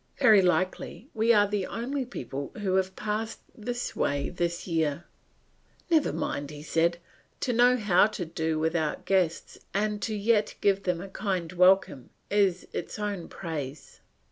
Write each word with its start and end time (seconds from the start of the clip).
Very 0.17 0.41
likely 0.41 1.11
we 1.13 1.31
are 1.31 1.47
the 1.47 1.67
only 1.67 2.05
people 2.05 2.51
who 2.57 2.73
have 2.77 2.95
passed 2.95 3.41
this 3.55 3.95
way 3.95 4.29
this 4.29 4.65
year." 4.65 5.03
"Never 5.91 6.11
mind," 6.11 6.49
said 6.65 6.95
he, 6.95 7.01
"to 7.41 7.53
know 7.53 7.77
how 7.77 8.07
to 8.07 8.25
do 8.25 8.57
without 8.57 9.05
guests 9.05 9.59
and 9.75 10.03
yet 10.09 10.47
to 10.47 10.55
give 10.59 10.81
them 10.85 11.01
a 11.01 11.07
kind 11.07 11.53
welcome, 11.53 12.09
is 12.31 12.67
its 12.73 12.97
own 12.97 13.27
praise." 13.27 13.99